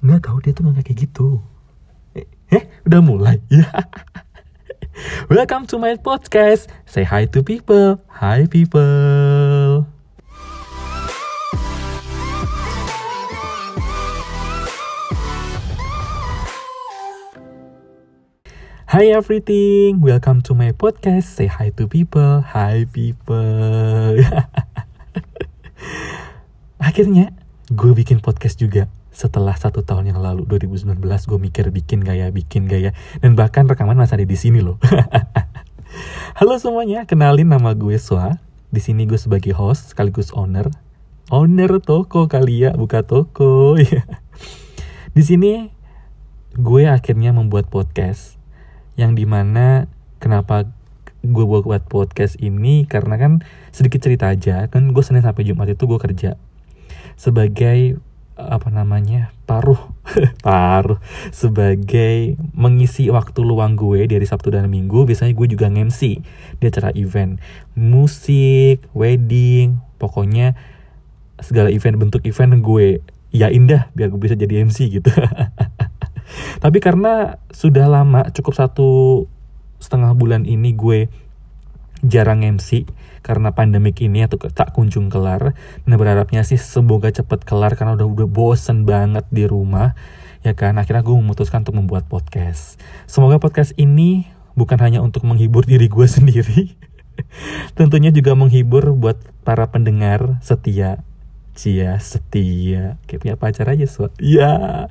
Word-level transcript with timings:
nggak 0.00 0.24
tahu 0.24 0.36
dia 0.40 0.52
tuh 0.56 0.64
nggak 0.64 0.80
kayak 0.80 0.98
gitu. 1.04 1.28
Eh, 2.16 2.24
eh 2.48 2.64
udah 2.88 3.00
mulai? 3.04 3.36
Ya. 3.52 3.68
Welcome 5.28 5.68
to 5.72 5.76
my 5.76 5.96
podcast. 6.00 6.72
Say 6.88 7.04
hi 7.04 7.28
to 7.36 7.44
people. 7.44 8.00
Hi 8.20 8.48
people. 8.48 9.84
Hi 18.90 19.06
everything, 19.14 20.02
welcome 20.02 20.42
to 20.48 20.52
my 20.56 20.74
podcast. 20.74 21.38
Say 21.38 21.46
hi 21.46 21.70
to 21.78 21.86
people, 21.86 22.42
hi 22.42 22.90
people. 22.90 24.18
Akhirnya 26.88 27.30
gue 27.70 27.92
bikin 27.94 28.18
podcast 28.18 28.58
juga 28.58 28.90
setelah 29.10 29.58
satu 29.58 29.82
tahun 29.82 30.14
yang 30.14 30.20
lalu 30.22 30.46
2019 30.46 31.02
gue 31.02 31.38
mikir 31.38 31.66
bikin 31.74 32.00
gaya 32.06 32.30
bikin 32.30 32.70
gaya 32.70 32.94
dan 33.18 33.34
bahkan 33.34 33.66
rekaman 33.66 33.98
masih 33.98 34.22
ada 34.22 34.26
di 34.26 34.38
sini 34.38 34.62
loh. 34.62 34.78
Halo 36.38 36.56
semuanya, 36.62 37.04
kenalin 37.04 37.50
nama 37.50 37.74
gue 37.74 37.98
Swa. 37.98 38.38
Di 38.70 38.78
sini 38.78 39.04
gue 39.04 39.18
sebagai 39.18 39.50
host 39.50 39.92
sekaligus 39.92 40.30
owner. 40.30 40.70
Owner 41.30 41.82
toko 41.82 42.30
kali 42.30 42.62
ya, 42.66 42.70
buka 42.78 43.02
toko. 43.02 43.74
di 45.16 45.22
sini 45.26 45.74
gue 46.54 46.82
akhirnya 46.86 47.34
membuat 47.34 47.66
podcast 47.66 48.38
yang 48.94 49.18
di 49.18 49.26
mana 49.26 49.90
kenapa 50.22 50.70
gue 51.20 51.44
buat 51.44 51.84
podcast 51.90 52.40
ini 52.40 52.86
karena 52.86 53.20
kan 53.20 53.32
sedikit 53.74 54.00
cerita 54.00 54.32
aja 54.32 54.66
kan 54.72 54.90
gue 54.90 55.04
senin 55.04 55.20
sampai 55.20 55.44
jumat 55.44 55.68
itu 55.68 55.84
gue 55.84 56.00
kerja 56.00 56.40
sebagai 57.20 58.00
apa 58.48 58.72
namanya 58.72 59.34
paruh. 59.44 59.78
Paruh. 60.46 60.96
Sebagai 61.34 62.38
mengisi 62.56 63.12
waktu 63.12 63.40
luang 63.44 63.76
gue 63.76 64.08
dari 64.08 64.24
sabtu 64.24 64.54
dan 64.54 64.70
minggu 64.70 65.04
biasanya 65.04 65.36
gue 65.36 65.46
juga 65.50 65.68
ngemsi 65.68 66.22
di 66.56 66.64
acara 66.64 66.94
event. 66.96 67.36
Musik 67.76 68.86
wedding 68.96 69.82
pokoknya 70.00 70.56
segala 71.40 71.68
event 71.72 71.96
bentuk 72.00 72.24
event 72.24 72.60
gue 72.60 73.00
ya 73.30 73.48
indah 73.48 73.88
biar 73.92 74.10
gue 74.10 74.20
bisa 74.20 74.36
jadi 74.36 74.64
MC 74.64 75.00
gitu. 75.00 75.10
Tapi 76.62 76.78
karena 76.78 77.40
sudah 77.50 77.90
lama, 77.90 78.26
cukup 78.30 78.54
satu 78.54 78.90
setengah 79.80 80.12
bulan 80.14 80.44
ini 80.44 80.76
gue 80.76 81.08
jarang 82.04 82.44
MC 82.44 82.88
karena 83.20 83.52
pandemik 83.52 84.00
ini 84.00 84.24
atau 84.24 84.40
tak 84.40 84.72
kunjung 84.72 85.12
kelar. 85.12 85.52
Nah 85.84 85.96
berharapnya 86.00 86.40
sih 86.44 86.56
semoga 86.56 87.12
cepet 87.12 87.44
kelar 87.44 87.76
karena 87.76 87.96
udah 87.96 88.08
udah 88.08 88.28
bosen 88.28 88.88
banget 88.88 89.28
di 89.28 89.44
rumah. 89.44 89.92
Ya 90.40 90.56
kan, 90.56 90.80
akhirnya 90.80 91.04
gue 91.04 91.12
memutuskan 91.12 91.68
untuk 91.68 91.76
membuat 91.76 92.08
podcast. 92.08 92.80
Semoga 93.04 93.36
podcast 93.36 93.76
ini 93.76 94.24
bukan 94.56 94.80
hanya 94.80 95.04
untuk 95.04 95.28
menghibur 95.28 95.68
diri 95.68 95.84
gue 95.92 96.06
sendiri. 96.16 96.80
Tentunya 97.76 98.08
juga 98.08 98.32
menghibur 98.32 98.96
buat 98.96 99.20
para 99.44 99.68
pendengar 99.68 100.40
setia. 100.40 101.04
Cia 101.52 102.00
setia. 102.00 102.96
Kayak 103.04 103.20
punya 103.20 103.36
pacar 103.36 103.68
aja, 103.68 103.84
so. 103.84 104.08
Ya. 104.16 104.88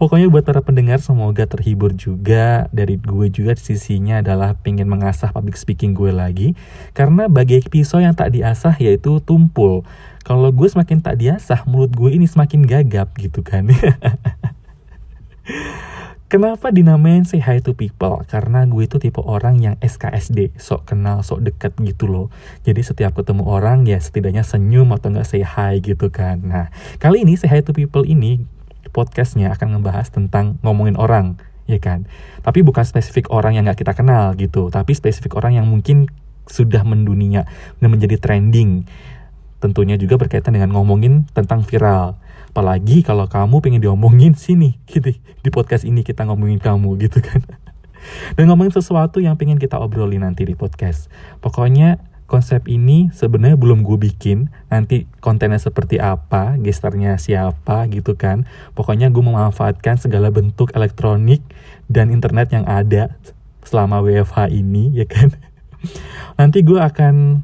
Pokoknya 0.00 0.32
buat 0.32 0.48
para 0.48 0.64
pendengar 0.64 1.04
semoga 1.04 1.44
terhibur 1.44 1.92
juga 1.92 2.72
dari 2.72 2.96
gue 2.96 3.28
juga 3.28 3.52
sisinya 3.52 4.24
adalah 4.24 4.56
pengen 4.56 4.88
mengasah 4.88 5.28
public 5.28 5.60
speaking 5.60 5.92
gue 5.92 6.08
lagi 6.08 6.56
karena 6.96 7.28
bagi 7.28 7.60
pisau 7.60 8.00
yang 8.00 8.16
tak 8.16 8.32
diasah 8.32 8.80
yaitu 8.80 9.20
tumpul. 9.20 9.84
Kalau 10.24 10.48
gue 10.56 10.64
semakin 10.72 11.04
tak 11.04 11.20
diasah 11.20 11.68
mulut 11.68 11.92
gue 11.92 12.16
ini 12.16 12.24
semakin 12.24 12.64
gagap 12.64 13.12
gitu 13.20 13.44
kan. 13.44 13.68
Kenapa 16.32 16.72
dinamain 16.72 17.28
say 17.28 17.44
hi 17.44 17.60
to 17.60 17.76
people? 17.76 18.24
Karena 18.24 18.64
gue 18.64 18.88
itu 18.88 18.96
tipe 18.96 19.20
orang 19.20 19.60
yang 19.60 19.76
SKSD, 19.84 20.56
sok 20.56 20.96
kenal, 20.96 21.20
sok 21.20 21.44
deket 21.44 21.76
gitu 21.76 22.08
loh. 22.08 22.32
Jadi 22.64 22.80
setiap 22.80 23.20
ketemu 23.20 23.44
orang 23.44 23.84
ya 23.84 24.00
setidaknya 24.00 24.48
senyum 24.48 24.96
atau 24.96 25.12
nggak 25.12 25.28
say 25.28 25.44
hi 25.44 25.76
gitu 25.84 26.08
kan. 26.08 26.40
Nah, 26.40 26.66
kali 26.96 27.28
ini 27.28 27.36
say 27.36 27.52
hi 27.52 27.60
to 27.60 27.76
people 27.76 28.08
ini 28.08 28.48
podcastnya 28.90 29.54
akan 29.54 29.78
ngebahas 29.78 30.10
tentang 30.10 30.58
ngomongin 30.66 30.98
orang, 30.98 31.38
ya 31.70 31.78
kan? 31.78 32.06
Tapi 32.42 32.66
bukan 32.66 32.82
spesifik 32.82 33.30
orang 33.30 33.56
yang 33.56 33.64
nggak 33.66 33.80
kita 33.82 33.94
kenal 33.94 34.34
gitu, 34.34 34.68
tapi 34.68 34.92
spesifik 34.92 35.38
orang 35.38 35.58
yang 35.58 35.66
mungkin 35.70 36.10
sudah 36.50 36.82
mendunia 36.82 37.46
dan 37.78 37.88
menjadi 37.94 38.18
trending. 38.18 38.84
Tentunya 39.62 39.94
juga 40.00 40.18
berkaitan 40.18 40.56
dengan 40.56 40.74
ngomongin 40.74 41.28
tentang 41.30 41.62
viral. 41.62 42.18
Apalagi 42.50 43.06
kalau 43.06 43.30
kamu 43.30 43.62
pengen 43.62 43.80
diomongin 43.84 44.34
sini, 44.34 44.82
gitu. 44.90 45.14
Di 45.14 45.50
podcast 45.54 45.86
ini 45.86 46.02
kita 46.02 46.26
ngomongin 46.26 46.58
kamu 46.58 46.98
gitu 46.98 47.22
kan. 47.22 47.44
Dan 48.36 48.50
ngomongin 48.50 48.74
sesuatu 48.74 49.20
yang 49.22 49.36
pengen 49.36 49.60
kita 49.60 49.78
obrolin 49.78 50.24
nanti 50.24 50.42
di 50.48 50.56
podcast. 50.56 51.12
Pokoknya 51.38 52.09
konsep 52.30 52.70
ini 52.70 53.10
sebenarnya 53.10 53.58
belum 53.58 53.82
gue 53.82 53.98
bikin 53.98 54.54
nanti 54.70 55.10
kontennya 55.18 55.58
seperti 55.58 55.98
apa 55.98 56.54
gesternya 56.62 57.18
siapa 57.18 57.90
gitu 57.90 58.14
kan 58.14 58.46
pokoknya 58.78 59.10
gue 59.10 59.18
memanfaatkan 59.18 59.98
segala 59.98 60.30
bentuk 60.30 60.70
elektronik 60.78 61.42
dan 61.90 62.14
internet 62.14 62.54
yang 62.54 62.62
ada 62.70 63.18
selama 63.66 63.98
WFH 63.98 64.54
ini 64.54 64.94
ya 64.94 65.10
kan 65.10 65.34
nanti 66.38 66.62
gue 66.62 66.78
akan 66.78 67.42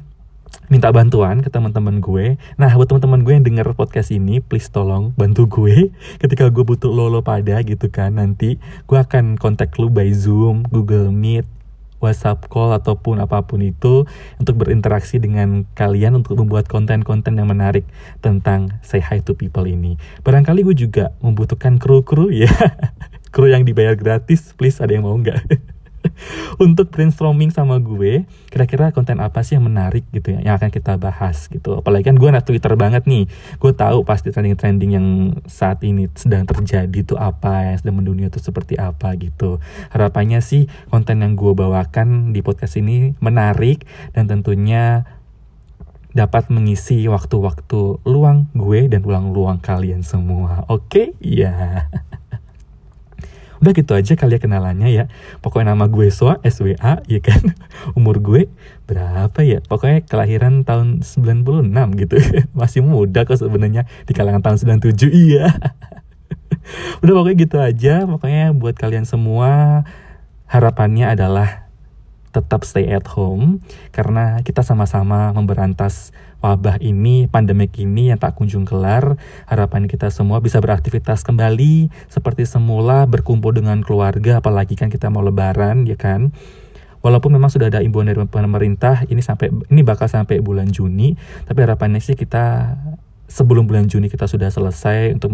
minta 0.67 0.91
bantuan 0.91 1.39
ke 1.39 1.47
teman-teman 1.47 2.03
gue. 2.03 2.35
Nah, 2.59 2.71
buat 2.75 2.91
teman-teman 2.91 3.23
gue 3.23 3.33
yang 3.39 3.45
denger 3.47 3.71
podcast 3.71 4.11
ini, 4.11 4.43
please 4.43 4.67
tolong 4.67 5.15
bantu 5.15 5.47
gue 5.47 5.95
ketika 6.21 6.51
gue 6.51 6.63
butuh 6.67 6.91
lo 6.91 7.07
lo 7.07 7.23
pada 7.23 7.63
gitu 7.63 7.87
kan. 7.87 8.19
Nanti 8.19 8.59
gue 8.59 8.99
akan 8.99 9.39
kontak 9.39 9.79
lu 9.79 9.87
by 9.87 10.11
Zoom, 10.11 10.67
Google 10.67 11.11
Meet, 11.15 11.47
WhatsApp 11.97 12.45
call 12.49 12.73
ataupun 12.75 13.21
apa 13.21 13.45
pun 13.45 13.61
itu 13.61 14.05
untuk 14.37 14.55
berinteraksi 14.61 15.17
dengan 15.17 15.65
kalian 15.73 16.17
untuk 16.17 16.37
membuat 16.37 16.69
konten-konten 16.69 17.37
yang 17.37 17.49
menarik 17.49 17.85
tentang 18.21 18.77
say 18.81 19.01
hi 19.01 19.21
to 19.21 19.33
people 19.33 19.65
ini. 19.65 19.97
Barangkali 20.21 20.65
gue 20.65 20.75
juga 20.77 21.13
membutuhkan 21.21 21.81
kru-kru 21.81 22.29
ya. 22.33 22.49
kru 23.33 23.49
yang 23.49 23.67
dibayar 23.67 23.93
gratis, 23.93 24.53
please 24.57 24.81
ada 24.81 24.97
yang 24.97 25.05
mau 25.05 25.17
nggak? 25.17 25.41
untuk 26.65 26.89
brainstorming 26.93 27.51
sama 27.53 27.77
gue 27.79 28.25
kira-kira 28.49 28.91
konten 28.95 29.19
apa 29.19 29.43
sih 29.43 29.59
yang 29.59 29.67
menarik 29.67 30.07
gitu 30.15 30.35
ya 30.35 30.39
yang 30.41 30.55
akan 30.57 30.71
kita 30.71 30.95
bahas 30.97 31.47
gitu 31.51 31.79
apalagi 31.79 32.09
kan 32.09 32.15
gue 32.15 32.29
anak 32.29 32.45
Twitter 32.47 32.73
banget 32.79 33.05
nih 33.05 33.29
gue 33.59 33.71
tahu 33.73 34.07
pasti 34.07 34.31
trending-trending 34.31 34.91
yang 34.95 35.07
saat 35.45 35.83
ini 35.83 36.07
sedang 36.15 36.47
terjadi 36.47 36.93
itu 36.93 37.15
apa 37.19 37.73
yang 37.73 37.77
sedang 37.77 37.97
mendunia 37.99 38.27
itu 38.31 38.39
seperti 38.39 38.79
apa 38.79 39.13
gitu 39.19 39.59
harapannya 39.91 40.39
sih 40.39 40.71
konten 40.89 41.21
yang 41.21 41.35
gue 41.35 41.53
bawakan 41.53 42.31
di 42.31 42.39
podcast 42.41 42.79
ini 42.79 43.13
menarik 43.19 43.83
dan 44.15 44.27
tentunya 44.31 45.05
dapat 46.17 46.49
mengisi 46.49 47.05
waktu-waktu 47.05 48.01
luang 48.09 48.49
gue 48.57 48.89
dan 48.89 49.05
luang-luang 49.05 49.61
kalian 49.61 50.01
semua. 50.01 50.65
Oke? 50.65 51.13
Okay? 51.13 51.21
Ya. 51.21 51.85
Udah 53.61 53.71
gitu 53.73 53.91
aja 53.93 54.13
kali 54.15 54.37
ya 54.37 54.41
kenalannya 54.41 54.89
ya. 54.89 55.05
Pokoknya 55.43 55.73
nama 55.73 55.85
gue 55.89 56.07
Swa, 56.09 56.39
SWA, 56.41 57.03
ya 57.05 57.19
kan. 57.21 57.41
Umur 57.97 58.21
gue 58.23 58.49
berapa 58.87 59.39
ya? 59.43 59.59
Pokoknya 59.65 60.05
kelahiran 60.07 60.63
tahun 60.63 61.05
96 61.05 62.01
gitu. 62.01 62.15
Masih 62.59 62.81
muda 62.81 63.27
kok 63.27 63.37
sebenarnya 63.37 63.85
di 64.07 64.13
kalangan 64.15 64.41
tahun 64.41 64.79
97. 64.79 65.11
Iya. 65.11 65.53
Udah 67.03 67.13
pokoknya 67.13 67.37
gitu 67.37 67.57
aja. 67.59 68.07
Pokoknya 68.07 68.55
buat 68.55 68.75
kalian 68.79 69.03
semua 69.03 69.83
harapannya 70.47 71.11
adalah 71.11 71.66
tetap 72.37 72.61
stay 72.61 72.85
at 72.93 73.09
home 73.09 73.65
karena 73.89 74.45
kita 74.45 74.61
sama-sama 74.61 75.33
memberantas 75.33 76.13
wabah 76.37 76.77
ini, 76.85 77.25
pandemik 77.25 77.73
ini 77.81 78.13
yang 78.13 78.21
tak 78.21 78.37
kunjung 78.37 78.63
kelar. 78.63 79.17
Harapan 79.49 79.89
kita 79.89 80.13
semua 80.13 80.37
bisa 80.37 80.61
beraktivitas 80.61 81.25
kembali 81.25 81.89
seperti 82.13 82.45
semula, 82.45 83.09
berkumpul 83.09 83.57
dengan 83.57 83.81
keluarga, 83.81 84.37
apalagi 84.37 84.77
kan 84.77 84.93
kita 84.93 85.09
mau 85.09 85.25
lebaran, 85.25 85.89
ya 85.89 85.97
kan? 85.97 86.29
Walaupun 87.01 87.33
memang 87.33 87.49
sudah 87.49 87.73
ada 87.73 87.81
imbauan 87.81 88.09
dari 88.09 88.21
pemerintah, 88.25 89.05
ini 89.09 89.21
sampai 89.21 89.49
ini 89.69 89.81
bakal 89.81 90.05
sampai 90.09 90.41
bulan 90.41 90.69
Juni, 90.69 91.17
tapi 91.45 91.65
harapannya 91.65 92.01
sih 92.01 92.13
kita 92.13 92.77
sebelum 93.29 93.65
bulan 93.65 93.89
Juni 93.89 94.09
kita 94.09 94.29
sudah 94.29 94.49
selesai 94.53 95.17
untuk 95.17 95.33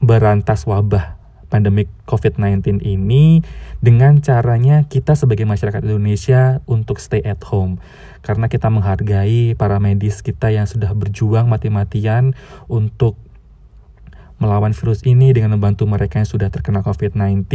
berantas 0.00 0.68
wabah 0.68 1.15
pandemik 1.50 1.90
COVID-19 2.06 2.82
ini 2.82 3.42
dengan 3.82 4.22
caranya 4.22 4.86
kita 4.86 5.18
sebagai 5.18 5.44
masyarakat 5.44 5.82
Indonesia 5.82 6.62
untuk 6.70 7.02
stay 7.02 7.22
at 7.26 7.42
home. 7.46 7.82
Karena 8.22 8.50
kita 8.50 8.70
menghargai 8.70 9.54
para 9.54 9.78
medis 9.78 10.22
kita 10.22 10.50
yang 10.50 10.66
sudah 10.66 10.90
berjuang 10.94 11.46
mati-matian 11.46 12.34
untuk 12.66 13.14
melawan 14.36 14.76
virus 14.76 15.00
ini 15.08 15.32
dengan 15.32 15.56
membantu 15.56 15.88
mereka 15.88 16.20
yang 16.20 16.28
sudah 16.28 16.48
terkena 16.52 16.84
COVID-19 16.84 17.48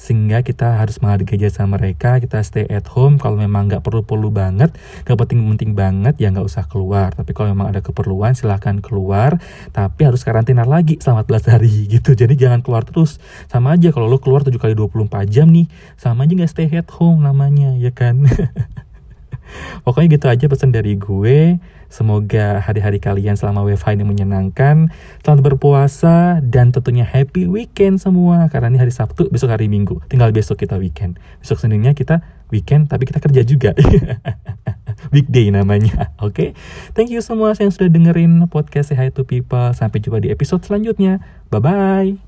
sehingga 0.00 0.40
kita 0.40 0.80
harus 0.80 1.00
menghargai 1.04 1.36
jasa 1.36 1.68
mereka 1.68 2.18
kita 2.22 2.40
stay 2.40 2.64
at 2.68 2.88
home. 2.92 3.20
Kalau 3.20 3.36
memang 3.36 3.68
nggak 3.68 3.84
perlu-perlu 3.84 4.32
banget 4.32 4.72
nggak 5.04 5.16
penting-penting 5.16 5.76
banget 5.76 6.14
ya 6.16 6.32
nggak 6.32 6.46
usah 6.46 6.64
keluar. 6.66 7.12
Tapi 7.12 7.36
kalau 7.36 7.52
memang 7.52 7.70
ada 7.70 7.84
keperluan 7.84 8.32
silahkan 8.32 8.80
keluar. 8.80 9.36
Tapi 9.70 10.00
harus 10.08 10.24
karantina 10.24 10.64
lagi 10.64 10.96
selama 11.02 11.28
14 11.28 11.52
hari 11.52 11.72
gitu. 11.94 12.16
Jadi 12.16 12.34
jangan 12.36 12.64
keluar 12.64 12.82
terus. 12.88 13.20
Sama 13.46 13.76
aja 13.76 13.92
kalau 13.92 14.08
lo 14.08 14.18
keluar 14.22 14.40
7 14.46 14.56
kali 14.56 14.72
24 14.72 15.28
jam 15.28 15.48
nih 15.52 15.68
sama 15.96 16.24
aja 16.24 16.32
nggak 16.36 16.50
stay 16.50 16.68
at 16.72 16.88
home 16.92 17.24
namanya 17.24 17.74
ya 17.76 17.90
kan 17.90 18.24
Pokoknya 19.82 20.18
gitu 20.18 20.26
aja 20.28 20.44
pesan 20.46 20.70
dari 20.74 20.98
gue. 20.98 21.60
Semoga 21.86 22.58
hari-hari 22.58 22.98
kalian 22.98 23.38
selama 23.38 23.62
WFH 23.62 23.94
ini 23.94 24.04
menyenangkan. 24.04 24.90
Selamat 25.22 25.42
berpuasa 25.54 26.42
dan 26.42 26.74
tentunya 26.74 27.06
happy 27.06 27.46
weekend 27.46 28.02
semua. 28.02 28.50
Karena 28.50 28.74
ini 28.74 28.78
hari 28.82 28.90
Sabtu, 28.90 29.30
besok 29.30 29.54
hari 29.54 29.70
Minggu. 29.70 30.02
Tinggal 30.10 30.34
besok 30.34 30.66
kita 30.66 30.76
weekend. 30.76 31.22
Besok 31.38 31.62
Seninnya 31.62 31.94
kita 31.94 32.26
weekend, 32.50 32.90
tapi 32.90 33.06
kita 33.06 33.22
kerja 33.22 33.42
juga. 33.46 33.70
Weekday 35.14 35.52
namanya. 35.52 36.16
Oke. 36.18 36.32
Okay? 36.32 36.48
Thank 36.96 37.12
you 37.12 37.22
semua 37.22 37.54
yang 37.54 37.70
sudah 37.70 37.90
dengerin 37.92 38.48
podcast 38.50 38.90
Say 38.90 38.98
Hi 38.98 39.12
to 39.14 39.22
People. 39.22 39.70
Sampai 39.76 40.02
jumpa 40.02 40.18
di 40.18 40.32
episode 40.32 40.64
selanjutnya. 40.66 41.22
Bye-bye. 41.52 42.25